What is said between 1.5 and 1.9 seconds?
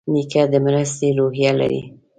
لري.